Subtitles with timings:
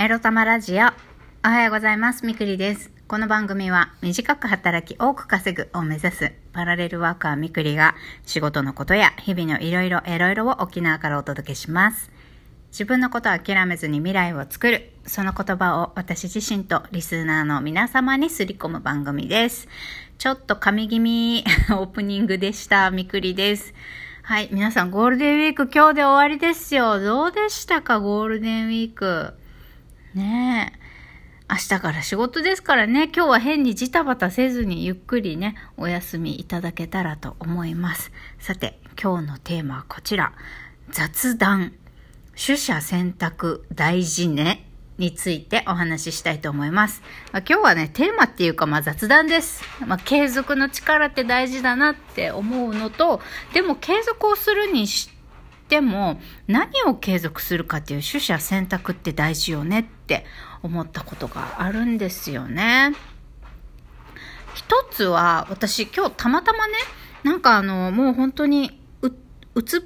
[0.00, 0.86] エロ玉ラジオ。
[1.44, 2.24] おはようございます。
[2.24, 2.92] みくりです。
[3.08, 12.12] この番組は短く働き多く稼ぐを目指すパラレルワーカーみくりが仕事のことや日々のいろいろエロいろを沖縄からお届けします。
[12.70, 14.92] 自分のことを諦めずに未来を作る。
[15.04, 19.66] その言葉を私自身とリスナーの皆様にすり込む番組です。
[20.18, 21.42] ちょっと神気味
[21.74, 22.92] オープニングでした。
[22.92, 23.74] みくりです。
[24.22, 24.48] はい。
[24.52, 27.00] 皆さんゴールデンウィーク今日で終わりですよ。
[27.00, 29.34] どうでしたかゴールデンウィーク？
[30.14, 30.78] ねえ。
[31.50, 38.12] 明日から仕事ですからね、今日は変にジタバタせずにゆっくりね、お休みいただけたらと思います。
[38.38, 40.32] さて、今日のテーマはこちら。
[40.90, 41.72] 雑談。
[42.34, 44.64] 取捨選択大事ね。
[44.98, 47.02] についてお話ししたいと思います。
[47.32, 49.62] まあ、今日はね、テーマっていうか、まあ、雑談です。
[49.86, 53.20] まあ、継続の力って大事だなって思うのと、
[53.54, 55.17] でも継続をするにして
[55.80, 60.24] も、何を継続するかっていう取捨選択って大事よねって
[60.62, 62.94] 思ったことがあるんですよね。
[64.54, 66.74] 一つは、私今日たまたまね、
[67.22, 69.10] なんかあの、もう本当にう、
[69.54, 69.80] うつっ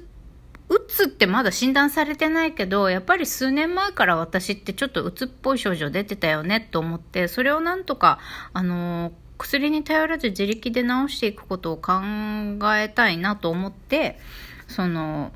[0.69, 8.19] うつってまだ診断されてないけど、やっぱり数年前から私ってちょっとうつっぽい症状出てたよねと思って、それをなんとか、
[8.53, 11.93] あの、薬に頼らず自力で治していくことを考
[12.75, 14.19] えたいなと思って、
[14.67, 15.31] その、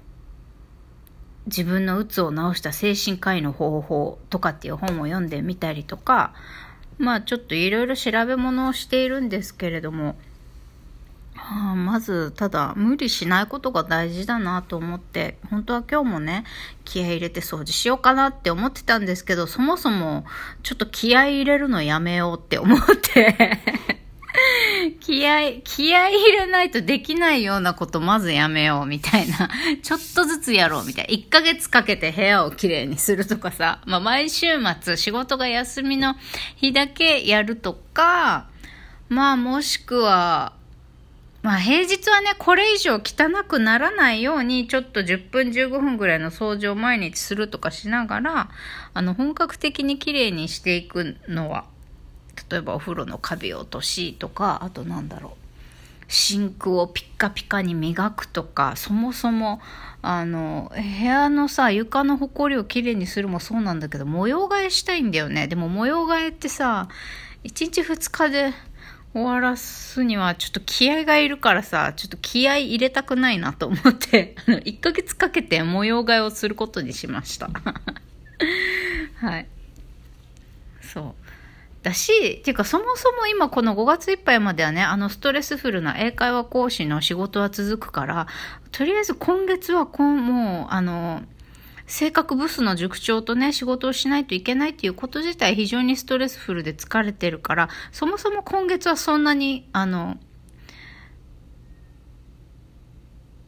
[1.47, 6.33] 自分のうつを治した精神科医の方法とかっていう本を読んでみたりとか、
[6.97, 10.15] まあちょっといろいろ調べ物をしているんですけれども、
[11.37, 16.43] はあ、まず、ただ、無理しないことが大事だなと思って、本当は今日もね、
[16.83, 20.25] 気合入れて掃除しようかなって思ってたんですけど、そもそも、
[20.63, 23.59] ちょっと気合入れるのやめようって思って、
[24.99, 29.49] 気合、気合入れないとできないようなことまずやめようみたいな。
[29.81, 31.13] ちょっとずつやろうみたいな。
[31.13, 33.81] 1ヶ月かけて部屋をきれいにするとかさ。
[33.85, 34.47] まあ毎週
[34.81, 36.15] 末仕事が休みの
[36.55, 38.47] 日だけやるとか、
[39.09, 40.53] まあもしくは、
[41.41, 48.49] まあ平日はね、これ以上汚くならないように、ちょっと10分15分ぐらいの掃除を毎日するとかしながら、
[48.93, 51.65] あの、本格的に綺麗にしていくのは、
[52.49, 55.47] 例えばお風呂のカビ落としとか、あとなんだろう。
[56.09, 59.59] シンクをピッカピカに磨くとか、そもそも、
[60.01, 65.47] あの、部屋のさ、床のほこりをきれいにするもそうなんだけど、模様替えしたいんだよね。
[65.47, 66.87] でも模様替えってさ、
[67.43, 68.53] 1日2日で
[69.13, 77.49] 終わらすにはちょっと気合がいるからさ、ちょっと気合入れたくないなと思って、1ヶ月かけて模様替えをすることにしました。
[79.17, 79.47] はい。
[80.81, 81.26] そう。
[81.87, 88.27] だし、っていうかそもそも今この5月いっぱいまではね、あのストレスフルな英会話講師の仕事は続くから、
[88.71, 91.21] とりあえず今月はこんもう、あの、
[91.85, 100.17] 性格ブスの塾長とね、仕事をしないといけないっていうこと自体非常にストレスフルで疲れてるから、そもそも今月はそんなに、あの、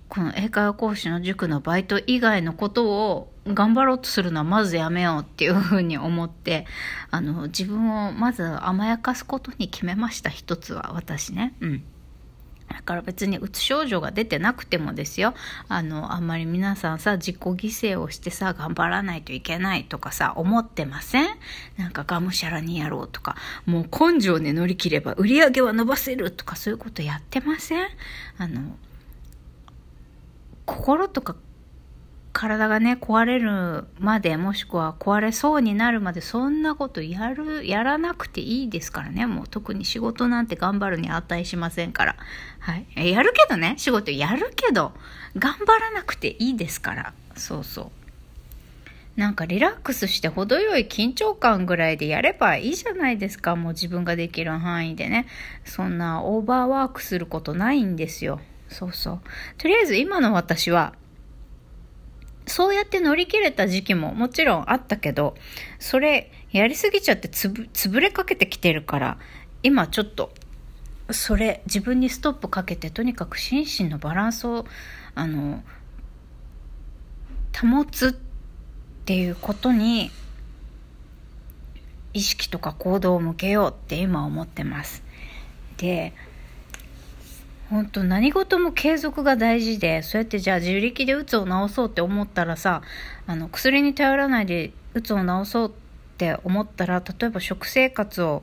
[0.07, 6.65] この英会話講師の塾のバイト以外のことを頑張ろうとするのはまずやめようっていうふうに思って、
[7.11, 11.55] あの、自分をまず甘やかすことに決めました、一つは、私ね。
[11.59, 11.83] うん。
[12.69, 15.33] だから別にうつ症状が出てなくてもですよ。
[15.69, 21.25] あの、あんまり皆さんさ、自己犠牲をしてさ、頑張らないといけないとかさ、思ってません？
[21.77, 23.35] なんかがむしゃらにやろうとか、
[23.66, 27.87] もう根性で乗り切れば売り上げは伸ばせるとかそういうことやってません？
[28.37, 28.61] あの、
[30.67, 31.35] 心とか
[32.39, 39.25] 体がね、壊れるまで、もしくは壊れそうになるまで、そんなことやる、やらなくていいですからね。
[39.25, 42.16] もう特に仕事なんて頑張るに値しませんから。
[42.59, 43.11] はい。
[43.11, 44.94] やるけどね、仕事やるけど、
[45.38, 47.13] 頑張らなくていいですから。
[47.35, 47.91] そうそ
[49.17, 49.19] う。
[49.19, 53.57] なんかリラックスして程よい緊張感ぐらいでやればいいじゃないですか。
[53.57, 55.28] もう自分ができる範囲でね。
[55.66, 58.39] そんなオーバーワークすることないんですよ。
[58.69, 59.22] そうそう。
[59.57, 60.94] とりあえず今の私は、
[62.49, 65.35] そうやって乗り切れた時期ももちろんあったけど、
[65.79, 69.17] それやりすぎちゃってつぶ、潰れかけてきてるから、
[69.63, 70.34] 今ちょっと、
[71.11, 74.66] それ自分にストップかけて、とにかく心身のバランスを、
[75.16, 75.63] あの、
[77.59, 78.11] 保つっ
[79.05, 80.11] ていうことに、
[82.13, 85.03] 意識とか行動を向けようって今思ってます。
[85.78, 86.13] で、
[87.69, 92.81] 本当何事も継続が大事で、そうやってじゃあ自力で鬱を治そうって思ったらさ、
[93.27, 95.71] あの、薬に頼らないで鬱を治そうっ
[96.17, 98.41] て思ったら、例えば食生活を、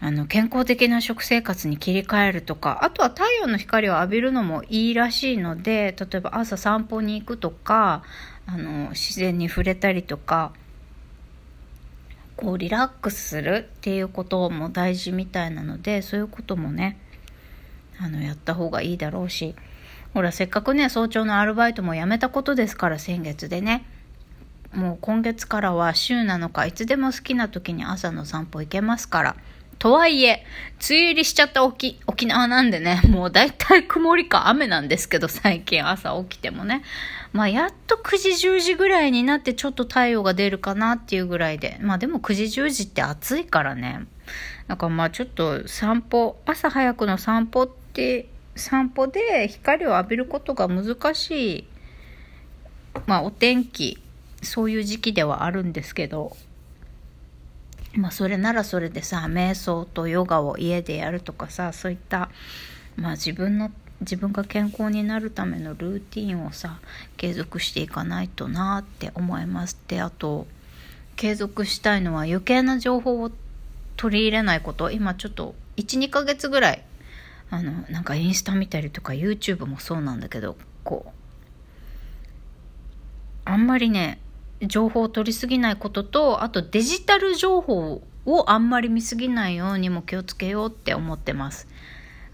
[0.00, 8.02] あの、健康的な食生活に切り替えるとか、あとは太陽の光を浴びるのもいいらしいので、例えば朝散歩に行くとか、
[8.44, 10.52] あの、自然に触れたりとか、
[12.36, 16.98] こうリラックスするっていうことも大事みたいなのでそういうこともね
[18.02, 19.54] あのやった方がいいだろうし
[20.14, 23.84] ほらせっかくね早朝のアルバイトも辞めたことですから先月でね
[24.72, 29.36] もう今月からは週7日いつでも好きな時に朝の散歩行けますから
[29.82, 30.44] とはいえ、
[30.88, 36.84] 梅雨入りしちゃった沖沖縄なんでね、もう大体曇りか雨なんですけど、最近朝起きてもね。
[37.32, 41.78] まあ、やっと9時10時ぐらいになってちょっと太陽が出るかなっていうぐらいで。
[41.80, 44.06] まあでも9時10時って暑いからね。
[44.68, 47.81] だかまあちょっと散歩、朝早くの散歩って、
[48.56, 51.64] 散歩で光を浴びることが難しい、
[53.06, 53.98] まあお天気、
[54.42, 56.36] そういう時期ではあるんですけど、
[57.94, 62.30] まあそれならそれでさ瞑想とヨガを家でやるとかさそういった
[62.96, 66.80] まあ自分の自分が健康になるためのルーティンをさ
[67.16, 69.78] 継続していかないとなって思います。
[69.88, 70.46] であと
[71.16, 73.30] 継続したいのは余計な情報を
[73.96, 74.90] 取り入れないこと。
[74.90, 76.82] 今ちょっと12ヶ月ぐらい
[77.52, 81.10] あのなんかインスタ見たりとか YouTube もそうなんだけどこう
[83.44, 84.20] あんまりね
[84.62, 91.68] 情報を取りすぎないこととあとデジタル情報をあんまり見すぎないようにも気をつけようって思ってます。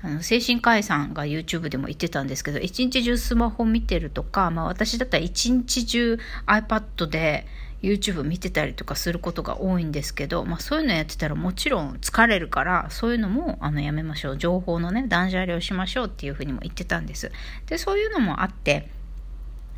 [0.00, 7.46] あの精神科医さんが YouTube でも言ってたんですけど一日中スマホ見てるとか、まあ、私だったら一日中 iPad で
[7.82, 17.30] YouTube 見てたりとかすることが多いんですけど、まあ、そういうのやってたらもちろん疲れるからそういうのもあのやめましょう情報のね断捨離をしましょうっていうふうにも言ってたんです
[17.66, 18.90] でそういうのもあって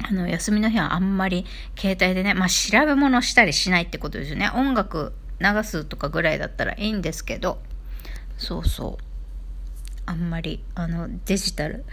[0.02, 1.44] あの、休みの日はあんまり
[1.78, 4.50] 携帯でね、まあ、調べ物したりしないってことですよね。
[4.54, 7.58] 音楽流すとかぐらいだったらいいんですけど、
[8.38, 9.09] そうそう。
[10.10, 11.84] あんまり、あの、デジタル。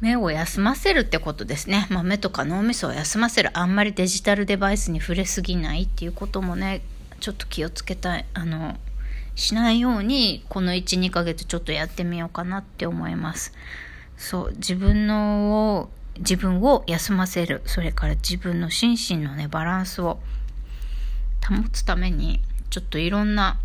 [0.00, 1.86] 目を休ませるってことですね。
[1.90, 3.50] まあ、目とか脳みそを休ませる。
[3.58, 6.82] あんまりデジタルデバイスに触れすぎないっていうこともね、
[7.20, 8.26] ちょっと気をつけたい。
[8.34, 8.76] あの、
[9.34, 13.52] しないように、この1、2ヶ月ちょっとやってみようかなって思います。
[14.16, 20.20] そう自分のを自分を休ませるそれから自分の心身のねバランスを
[21.46, 23.58] 保つためにちょっといろんな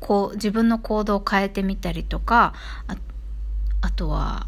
[0.00, 2.54] こう自分の行動を変えてみたりとか
[2.86, 2.96] あ
[3.80, 4.46] あとは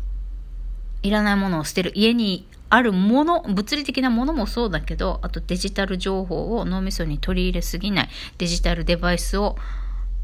[1.02, 1.92] いらないものを捨てる。
[1.94, 9.56] 家にあるもの物理的なものもそうだけどあとデジタル情報を脳みそに取り入れすぎないデジタルデバイスを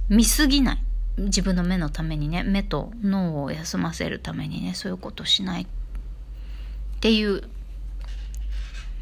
[0.08, 0.78] 見すぎない。
[1.16, 5.66] 自分の目のためにね目と脳を休ませるためにねそういうことしないっ
[7.00, 7.42] ていう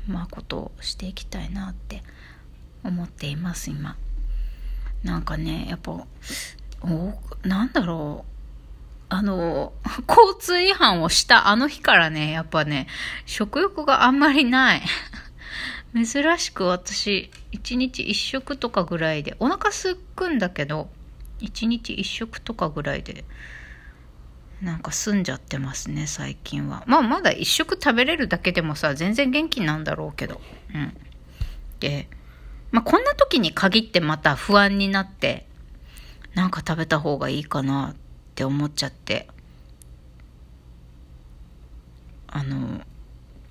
[0.07, 2.03] まあことをしていきたいなって
[2.85, 3.97] 思っています今。
[5.03, 6.07] なんかねやっぱお
[7.43, 8.33] なんだろう。
[9.09, 9.75] あの
[10.09, 12.87] 交通違反をしたあの日からねやっぱね
[13.27, 14.83] 食欲があんまりない。
[15.95, 16.07] 珍
[16.39, 20.89] しく私一日一食とかぐらいでお腹すくんだけど
[21.41, 23.27] 1日1食とかぐらいで
[24.63, 26.85] なんか済んじゃってますね最近は。
[26.87, 30.41] まあまだ1食食べれるだけでもさ全然元気なんだろうけど。
[30.75, 30.97] うん。
[31.81, 32.09] で
[32.73, 35.47] まあこんな時に限ってまた不安になって
[36.35, 37.97] なんか食べた方がいいかなっ
[38.35, 39.29] て思っちゃって。
[42.35, 42.85] あの今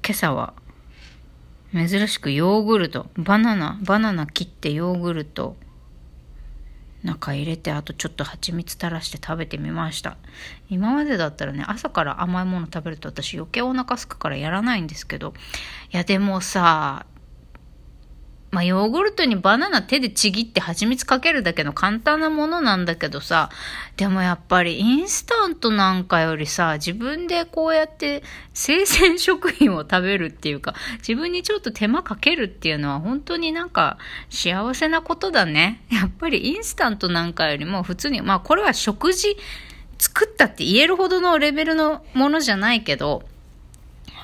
[0.09, 0.55] 朝は
[1.71, 5.55] 珍しくヨーグルトバナナバナナ切ってヨーグルト
[7.03, 10.17] 中入れてあとちょっと蜂蜜垂らして食べてみました。
[10.67, 15.35] 今までだったらね朝から甘いもの食べると私余計お腹すくからやらないんですけど
[15.93, 17.05] いやでもさ
[18.51, 23.49] まあ、ヨーグルトにバナナ手でちぎって蜂蜜かけるだけの簡単なものなんだけどさ、
[23.95, 33.97] でもやっぱりインスタントなんかよりさ、自分でこうやって生鮮食品を食べるっていうか、自分にちょっと手間かけるっていうのは本当になんか
[34.29, 35.81] 幸せなことだね。
[35.89, 39.37] やっぱりインスタントなんかよりも普通に、まあこれは食事
[39.97, 43.23] 作ったって言えるほどのレベルのものじゃないけど、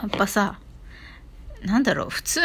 [0.01, 0.59] やっぱさ、
[1.63, 2.41] なんだろう、普通、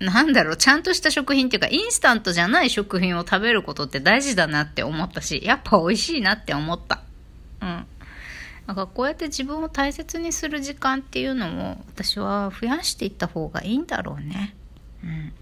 [0.00, 7.02] なんだろう、ちゃんとした食品っていうか、インスタントじゃない食品を食べることって大事だなって思ったし、やっぱ美味しいなって思った。
[7.60, 7.86] うん。
[8.66, 14.54] なんかこうやって自分を大切にする時間っていうのも、私は増やしていった方がいいんだろうね。
[15.02, 15.32] うん。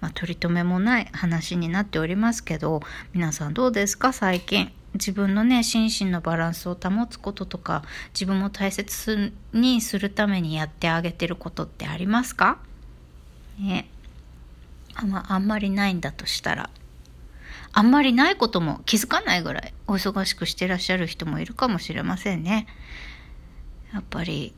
[0.00, 2.80] まあ、取り留めもない話になっておりますけど、
[3.12, 4.12] 皆さんどうですか？
[4.12, 4.72] 最近。
[4.94, 7.82] 自分のね、心身のバランスを保つこととか、
[8.14, 12.58] 自分も大切にするためにやってあげてることってありますか？
[13.58, 13.88] ね。
[14.94, 16.70] あ,、まあんまりないんだとしたら。
[17.72, 22.66] あんまりないことも気づかないぐらいお忙しくしてらっしゃる人もいるかもしれませんね。
[23.92, 24.54] やっぱり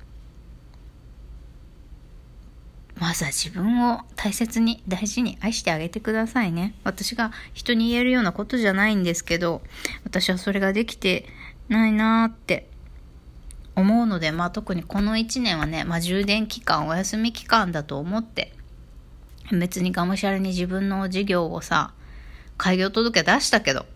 [3.00, 6.74] まずは自分を大切に大事に愛してあげてくださいね。
[6.84, 9.62] 私が人に言えるようなことじゃないんですけど、
[10.04, 11.24] 私はそれができて
[11.70, 12.68] ないなーって
[13.74, 18.52] 思うので、まあ特にこの1年はね、まあ充電期間、お休み期間だと思って、
[19.58, 21.92] 別にがむしゃらに自分の事業をさ、
[22.56, 23.86] 開業届出したけど、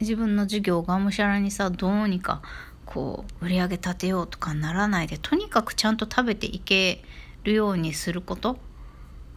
[0.00, 2.42] 自分の事業をがむしゃらにさ、どうにか
[2.84, 7.02] こう売り上げ立てようとかならないで、とにかくちゃんと食べていけ
[7.44, 8.58] るようにすること。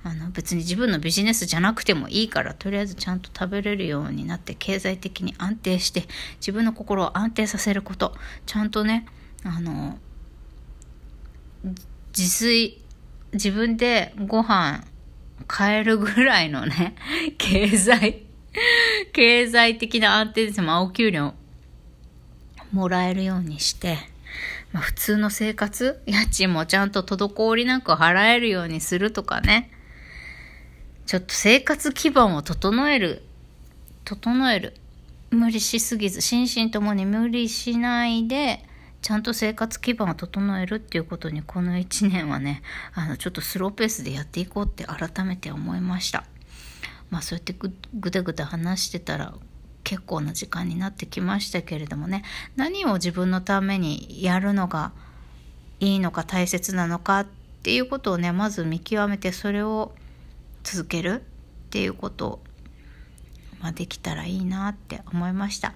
[0.02, 6.04] あの別に自分のビジネスじゃなくてもいいからとりあえずちゃんと食べれるようになって経済的に安定して
[6.38, 9.06] 自分の心を安定させることちゃんとね
[9.44, 9.98] あの
[11.64, 12.82] 自炊
[13.34, 14.84] 自分でご飯
[15.48, 16.96] 買えるぐらいのね
[17.38, 18.24] 経済
[19.14, 21.34] 経済的な安定ですまあお給料
[22.72, 23.98] もらえるようにして
[24.72, 29.72] まあ、普通の生活家賃もちゃんと滞りなく払えるようにするとかね
[31.10, 33.24] ちょっと生活基盤を整える。
[34.06, 34.76] 整える。
[35.32, 38.64] 無理しすぎず、心身ともに無理しないで、
[39.02, 42.62] ちゃんと生活基盤を整えるっていうことにこの1年はね、
[42.94, 46.26] あの、ちょっとスローペースでやっていこうって改めて思いました。
[47.10, 49.34] まあそうやってぐぐだぐだ話してたら
[49.84, 52.24] 結構な時間になってきましたけれどもね、
[52.56, 54.92] 何を自分のためにやるのが
[55.80, 57.28] いいのか大切なのかっ
[57.64, 59.94] ていうことをね、まず見極めてそれを
[60.64, 61.22] 続ける
[61.70, 62.40] っていうことを、
[63.60, 65.74] まあ、できたらいいなって思いました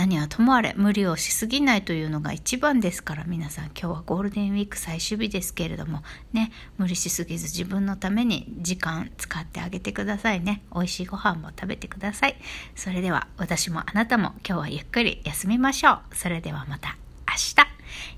[0.00, 6.02] 何はともあれ無理をしすぎないというのが一番ですから皆さん今日はゴールデンウィーク最終日ですけれども
[6.32, 10.62] ね無理しすぎず自分のために時間使ってあげてくださいね。
[10.74, 12.36] 美味しいご飯も食べてください。
[12.74, 16.00] それでは私もあなたも今日はゆっくり休みましょう。
[16.14, 16.96] それではまた
[17.28, 17.34] 明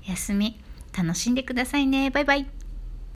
[0.07, 0.09] 日。
[0.09, 0.61] 休み
[0.97, 2.11] 楽しんでくださいね。
[2.11, 2.62] バイバイ。